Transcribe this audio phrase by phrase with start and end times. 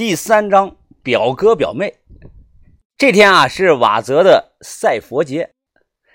[0.00, 1.98] 第三章表哥表妹。
[2.96, 5.52] 这天啊，是瓦泽的赛佛节，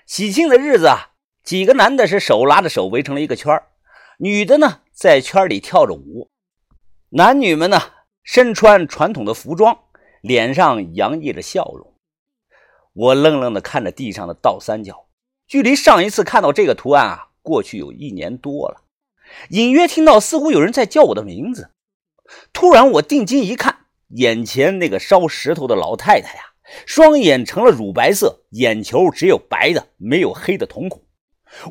[0.08, 1.12] 喜庆的日子啊。
[1.44, 3.62] 几个男的是手拉着手围成了一个圈
[4.18, 6.28] 女的呢在圈里跳着舞。
[7.10, 7.80] 男女们呢
[8.24, 9.78] 身穿传统的服装，
[10.20, 11.94] 脸上洋溢着笑容。
[12.92, 15.06] 我愣愣的看着地上的倒三角，
[15.46, 18.82] 距离上一次看到这个图案啊，过去有一年多了。
[19.50, 21.70] 隐约听到似乎有人在叫我的名字。
[22.52, 23.76] 突然，我定睛一看，
[24.08, 26.42] 眼前那个烧石头的老太太呀，
[26.86, 31.02] 双眼成了乳白色，眼球只有白的，没有黑的瞳孔。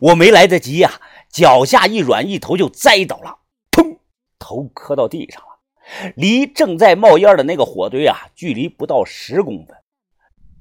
[0.01, 3.39] 我没来得及呀，脚下一软，一头就栽倒了，
[3.71, 3.97] 砰，
[4.39, 9.75] 头磕到地上了，离正在冒烟的那个火堆啊，距离不到十公分。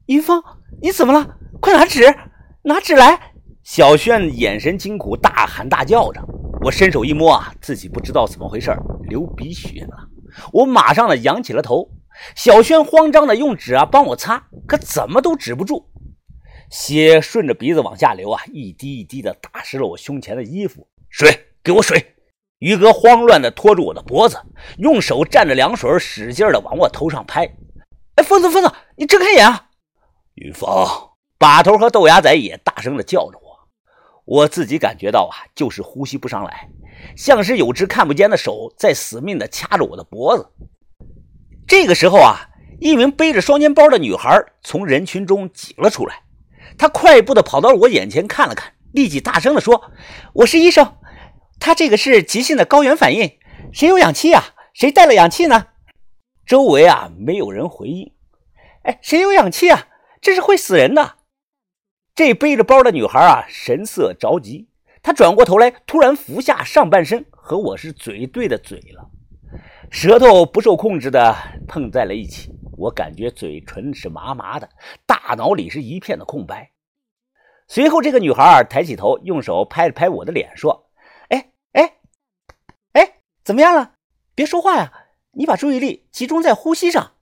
[0.07, 0.43] 云峰，
[0.83, 1.39] 你怎么了？
[1.61, 2.15] 快拿纸，
[2.63, 3.33] 拿纸来！
[3.63, 6.21] 小轩眼神惊恐，大喊大叫着。
[6.65, 10.09] 我伸手一摸啊，自己不知道怎么回事流鼻血了。
[10.51, 11.91] 我马上呢仰起了头，
[12.35, 15.91] 小轩慌张的用纸啊帮我擦，可怎么都止不住，
[16.71, 20.89] 血顺着鼻子往下流啊，一滴一滴的打湿了我胸前的衣服。
[21.11, 22.15] 水，给我水！
[22.61, 24.41] 于哥慌乱的拖住我的脖子，
[24.79, 27.45] 用手蘸着凉水使劲的往我头上拍。
[28.15, 29.69] 哎，疯子，疯子，你睁开眼啊！
[30.37, 30.67] 于峰，
[31.37, 33.39] 把头和豆芽仔也大声的叫着。
[34.25, 36.69] 我自己感觉到啊，就是呼吸不上来，
[37.17, 40.49] 像是有只看不见的手在死命的掐着我的脖子。
[41.67, 42.49] 这个时候啊，
[42.81, 46.23] 一名背着双肩包的女孩从人群中挤了出来，
[46.79, 49.91] 她快步的跑到我眼前看了看，立即大声的说
[50.33, 50.97] ：“我是医生，
[51.61, 53.39] 他这个是急性的高原反应，
[53.73, 54.55] 谁有氧气啊？
[54.73, 55.67] 谁带了氧气呢？”
[56.47, 58.13] 周围啊，没有人回应。
[58.83, 59.89] 哎，谁有氧气啊？
[60.21, 61.17] 这是会死人的。
[62.15, 64.69] 这背着包的女孩啊，神色着急。
[65.03, 69.11] 她转过头来，突然俯下上半身，和我是嘴对着嘴了，
[69.91, 71.35] 舌头不受控制的
[71.67, 72.55] 碰在了一起。
[72.77, 74.69] 我感觉嘴唇是麻麻的，
[75.05, 76.71] 大脑里是一片的空白。
[77.67, 80.89] 随后，这个女孩抬起头，用手拍了拍我的脸，说
[81.31, 81.97] ：“哎哎
[82.93, 83.95] 哎，怎么样了？
[84.37, 84.93] 别说话呀，
[85.33, 87.15] 你把注意力集中在呼吸上。”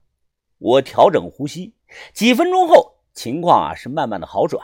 [0.59, 1.73] 我调整呼吸，
[2.13, 4.63] 几分钟后，情况啊是慢慢的好转。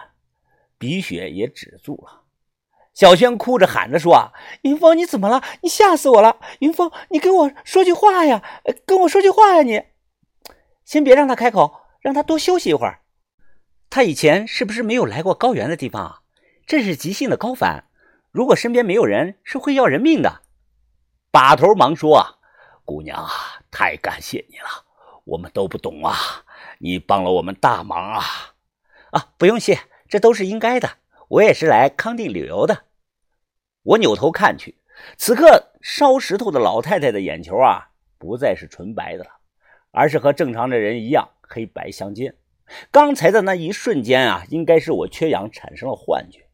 [0.80, 2.24] 鼻血也止住了，
[2.94, 4.32] 小轩哭着喊着说：“啊，
[4.62, 5.44] 云峰，你怎么了？
[5.62, 6.40] 你吓死我了！
[6.60, 8.42] 云峰，你跟我说句话呀，
[8.86, 9.62] 跟我说句话呀！
[9.62, 9.84] 你
[10.86, 13.02] 先别让他开口，让他多休息一会儿。
[13.90, 16.20] 他以前是不是没有来过高原的地方啊？
[16.66, 17.90] 这是急性的高反，
[18.32, 20.42] 如果身边没有人，是会要人命的。”
[21.30, 22.36] 把头忙说：“啊，
[22.86, 23.30] 姑娘啊，
[23.70, 24.86] 太感谢你了，
[25.26, 26.16] 我们都不懂啊，
[26.80, 28.24] 你帮了我们大忙啊！
[29.12, 29.78] 啊，不用谢。”
[30.10, 30.90] 这都是应该的，
[31.28, 32.86] 我也是来康定旅游的。
[33.84, 34.76] 我扭头看去，
[35.18, 39.30] 此刻烧石头的老太太的眼球啊，不再是纯白的了，
[39.92, 42.36] 而是和正常的人一样黑白相间。
[42.92, 46.48] 刚才的那一瞬间啊，应该是我缺氧产生了幻觉。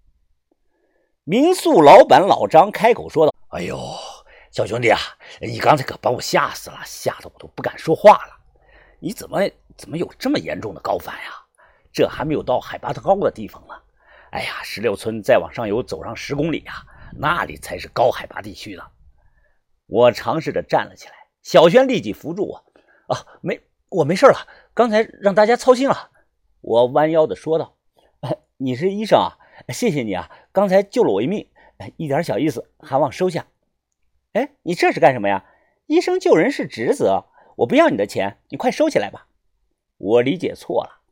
[1.23, 3.79] 民宿老板老张开口说道：“哎呦，
[4.51, 4.99] 小兄弟啊，
[5.39, 8.35] 你刚才可把我吓死了，吓得我都不敢说话了。
[8.99, 11.41] 你怎么怎么有这么严重的高反呀？”
[11.95, 13.73] 这还没有到海拔高的地方呢。
[14.31, 16.83] 哎呀，石榴村再往上游走上十公里啊，
[17.17, 18.83] 那里才是高海拔地区呢。
[19.88, 22.57] 我尝试着站了起来，小轩立即扶住我。
[23.07, 24.45] 啊，没，我没事了。
[24.73, 26.11] 刚才让大家操心了。
[26.59, 27.78] 我弯腰的说道
[28.57, 29.38] ：“你是医生啊，
[29.69, 31.47] 谢谢你啊，刚才救了我一命，
[31.95, 33.47] 一点小意思，还望收下。”
[34.34, 35.45] 哎，你这是干什么呀？
[35.85, 39.28] 医生救人是职责，我不要你的钱，你快收起来吧。
[39.97, 41.04] 我理解错了。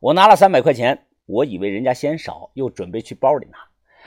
[0.00, 3.58] 我拿了三百块钱，我以为人家嫌少，又准备去包里拿。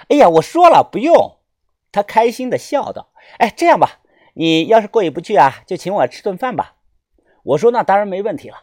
[0.09, 1.35] 哎呀，我说了不用。
[1.91, 4.00] 他开心的笑道：“哎，这样吧，
[4.35, 6.75] 你要是过意不去啊，就请我吃顿饭吧。”
[7.41, 8.57] 我说：“那当然没问题了。”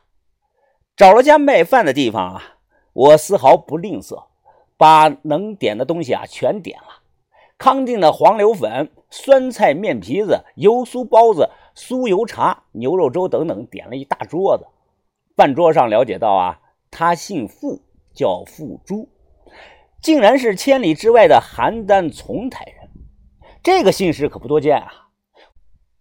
[0.97, 2.59] 找了家卖饭的地方啊，
[2.92, 4.26] 我丝毫不吝啬，
[4.76, 7.03] 把能点的东西啊全点了。
[7.58, 14.67] 康定的黄柳粉、酸菜面皮子、油酥包子、酥油茶、牛肉粥等等，点了一大桌子。
[15.34, 16.61] 饭桌上了解到啊。
[16.91, 17.83] 他姓傅，
[18.15, 19.09] 叫傅珠，
[20.00, 22.91] 竟然是千里之外的邯郸丛台人。
[23.62, 25.09] 这个姓氏可不多见啊。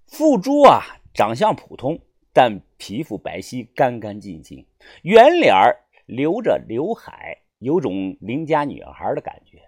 [0.08, 0.82] 傅珠啊，
[1.14, 2.00] 长相普通，
[2.32, 4.66] 但皮肤白皙，干干净净，
[5.02, 5.54] 圆脸
[6.06, 9.62] 留着刘海，有种邻家女孩的感觉。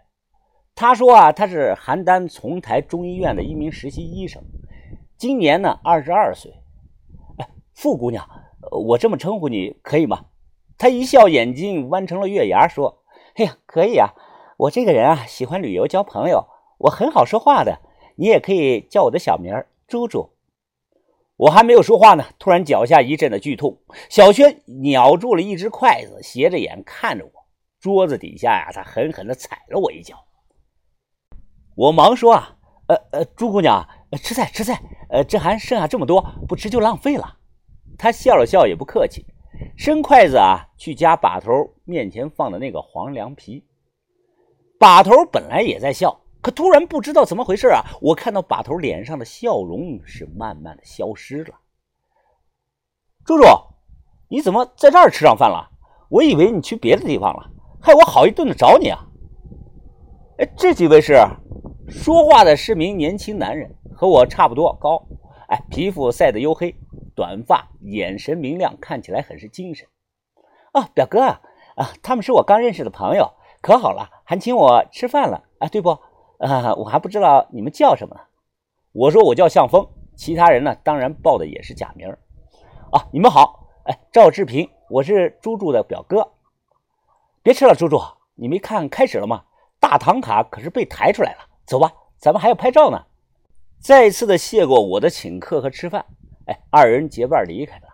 [0.76, 4.42] 他说啊，他是邯郸丛台中医院的一名实习医生，
[5.18, 6.54] 今年呢二十二岁。
[7.40, 8.24] 哎，傅姑娘，
[8.86, 10.26] 我这么称呼你可以吗？
[10.78, 13.04] 他一笑，眼睛弯成了月牙，说
[13.36, 14.14] ：“哎呀，可以啊！
[14.58, 16.48] 我这个人啊，喜欢旅游、交朋友，
[16.78, 17.80] 我很好说话的。
[18.16, 20.32] 你也可以叫我的小名儿猪猪。”
[21.38, 23.80] 我还没有说话呢，突然脚下一阵的剧痛，
[24.10, 27.32] 小轩咬住了一只筷子，斜着眼看着我。
[27.80, 30.26] 桌子底下呀，他狠狠地踩了我一脚。
[31.76, 32.58] 我忙说啊，
[32.88, 33.88] 呃呃，朱姑娘，
[34.24, 37.38] 吃菜吃菜，呃，这还剩下这么多，不吃就浪费了。
[38.00, 39.24] 他笑了笑，也不客气，
[39.76, 41.52] 伸筷子啊去夹把头
[41.86, 43.64] 面前放的那个黄凉皮。
[44.80, 46.22] 把头本来也在笑。
[46.40, 47.84] 可突然不知道怎么回事啊！
[48.00, 51.56] 我看到把头脸上的笑容是慢慢的消失了。
[53.26, 53.44] 猪猪，
[54.30, 55.68] 你怎么在这儿吃上饭了？
[56.10, 57.52] 我以为你去别的地方了，
[57.82, 59.04] 害我好一顿的找你啊！
[60.38, 61.16] 哎，这几位是？
[61.90, 65.06] 说话的是名年轻男人，和我差不多高，
[65.50, 66.74] 哎，皮肤晒得黝黑，
[67.18, 69.88] 短发，眼神明亮，看起来很是精神。
[70.72, 71.42] 哦，表哥啊，
[71.76, 75.90] 啊，他们是我刚认识的朋友，可好了，还请我吃饭了啊，对不？
[76.38, 78.22] 啊，我还不知道你们叫什么呢。
[78.92, 82.08] 我说我叫向风，其他人呢，当然报的也是假名。
[82.92, 86.34] 啊，你们好，哎，赵志平，我是猪猪的表哥。
[87.42, 88.00] 别吃了，猪猪，
[88.36, 89.46] 你没看开始了吗？
[89.80, 91.40] 大唐卡可是被抬出来了。
[91.66, 93.06] 走吧，咱们还要拍照呢。
[93.80, 96.06] 再一次的谢过我的请客和吃饭，
[96.48, 97.88] 哎，二人结伴离开了。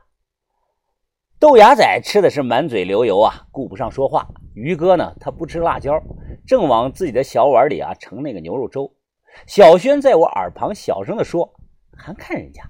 [1.40, 4.28] 豆芽仔吃的是满嘴流油啊，顾不上说话。
[4.54, 6.02] 于哥呢，他不吃辣椒。
[6.46, 8.94] 正往自己的小碗里啊盛那个牛肉粥，
[9.48, 11.54] 小轩在我耳旁小声的说
[11.98, 12.64] ：“还看人家，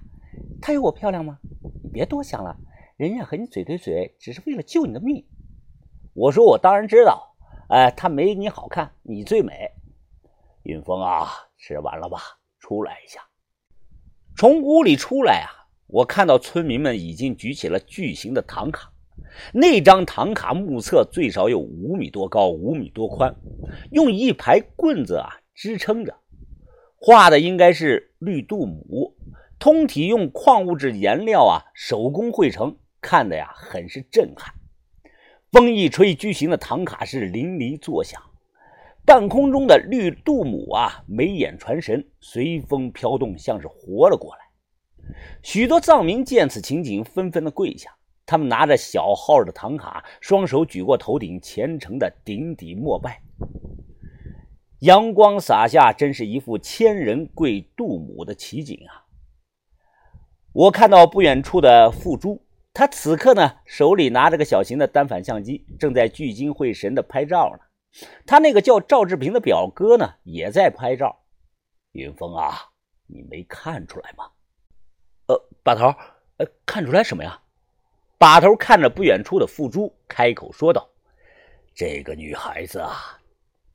[0.62, 1.38] 她有我漂亮吗？
[1.82, 2.56] 你别多想了，
[2.96, 5.26] 人家和你嘴对嘴，只是为了救你的命。”
[6.14, 7.34] 我说：“我当然知道，
[7.68, 9.70] 哎，她没你好看，你最美。”
[10.62, 11.26] 云峰啊，
[11.58, 12.18] 吃完了吧？
[12.60, 13.20] 出来一下。
[14.36, 18.92] 从屋里出来啊，我看到村民们已经举起了巨型的唐卡。
[19.52, 23.34] 那张唐卡目测最少有五米多高，五米多宽，
[23.90, 26.16] 用一排棍子啊支撑着，
[26.96, 29.14] 画的应该是绿杜母，
[29.58, 34.54] 通体用矿物质颜料啊手工绘成，看的呀很是震撼。
[35.52, 38.20] 风一吹，巨型的唐卡是淋漓作响，
[39.04, 44.43] 半空中的绿杜母啊眉眼传神，随风飘动，像是活了过来。
[45.42, 47.90] 许多藏民见此情景，纷纷的跪下。
[48.26, 53.20] 他们拿着小号的唐卡，双手举过头顶，虔诚的顶礼膜拜。
[54.80, 59.04] 阳光洒下，真是一幅千人跪杜母的奇景啊！
[60.52, 62.42] 我看到不远处的付珠，
[62.72, 67.64] 他此刻呢手里拿着个小型的单反相机，正在聚精会神的拍照呢。
[68.26, 71.24] 他那个叫赵志平的表哥呢，也在拍照。
[71.92, 72.54] 云峰啊，
[73.06, 74.24] 你没看出来吗？
[75.26, 75.86] 呃，把头，
[76.36, 77.40] 呃，看出来什么呀？
[78.18, 80.88] 把头看着不远处的付珠，开口说道
[81.74, 83.18] ：“这个女孩子啊，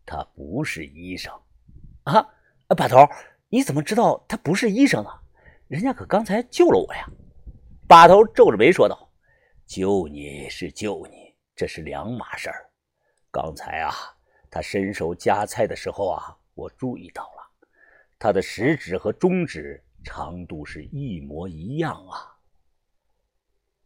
[0.06, 1.32] 她不是医生
[2.04, 2.28] 啊！
[2.76, 3.08] 把头，
[3.50, 5.22] 你怎么知道她不是医生啊？
[5.68, 7.06] 人家可刚才救了我呀！”
[7.88, 9.12] 把头皱着眉说道
[9.68, 12.70] ：“救你是救你，这是两码事儿。
[13.30, 13.94] 刚才啊，
[14.50, 17.68] 她伸手夹菜的时候啊，我注意到了，
[18.18, 22.38] 她的食指和中指长度是一模一样啊。”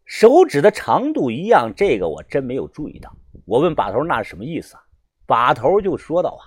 [0.06, 3.16] 手指的长度一样，这个我真没有注意到。
[3.46, 4.84] 我问把头那是什么意思啊？
[5.26, 6.44] 把头就说道啊，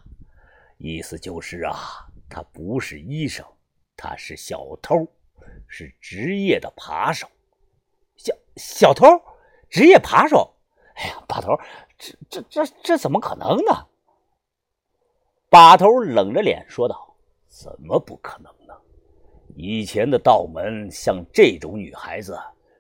[0.76, 1.74] 意思就是啊，
[2.28, 3.44] 他不是医生，
[3.96, 5.06] 他是小偷，
[5.66, 7.26] 是职业的扒手。
[8.16, 9.06] 小小偷，
[9.68, 10.54] 职业扒手。
[10.94, 11.58] 哎呀，把头，
[11.98, 13.86] 这这这这怎么可能呢？
[15.48, 17.16] 把头冷着脸说道
[17.48, 18.54] ：“怎么不可能？
[19.56, 22.38] 以前的道门像这种女孩子。”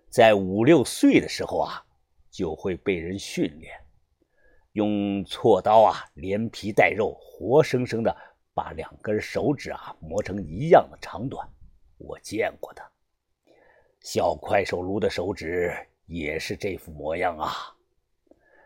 [0.08, 1.84] 在五六岁的时候啊，
[2.30, 3.74] 就会被人训练，
[4.72, 8.16] 用锉刀啊连皮带肉，活生生的
[8.54, 11.46] 把两根手指啊磨成一样的长短。
[11.98, 12.82] 我见过的，
[14.00, 15.70] 小快手炉的手指
[16.06, 17.52] 也是这副模样啊。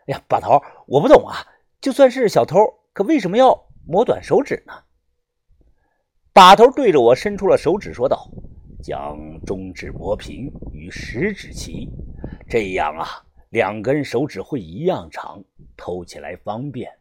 [0.05, 1.45] 哎呀，把头，我不懂啊，
[1.81, 2.59] 就算是小偷，
[2.93, 3.53] 可为什么要
[3.85, 4.73] 磨短手指呢？
[6.33, 8.29] 把头对着我伸出了手指，说道。
[8.83, 11.87] 将中指磨平与食指齐，
[12.49, 13.05] 这样啊，
[13.49, 15.43] 两根手指会一样长，
[15.77, 16.91] 偷起来方便。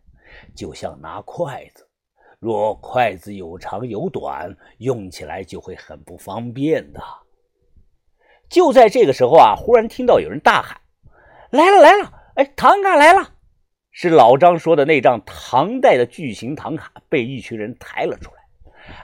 [0.55, 1.89] 就像拿筷子，
[2.39, 7.01] 若筷子有长有短，用起来就会很不方便的。
[8.51, 10.79] 就在这个时候啊，忽然听到有人大喊
[11.49, 12.13] ：“来了来了！
[12.35, 13.37] 哎，唐卡来了！”
[13.91, 18.40] 是老张说的那张唐代的巨型唐卡被一群人抬了出来。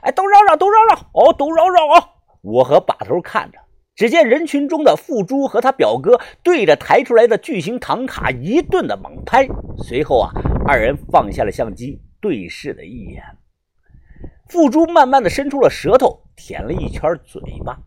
[0.01, 0.97] 哎，都嚷嚷，都嚷嚷！
[1.13, 2.09] 哦，都嚷嚷啊！
[2.41, 3.57] 我和把头看着，
[3.95, 10.31] 只见人群中的付珠和他表哥对着抬出来的巨型唐卡一顿的猛拍，随后啊，
[10.65, 13.23] 二人放下了相机，对视了一眼。
[14.47, 17.77] 付珠慢慢的伸出了舌头，舔了一圈嘴巴，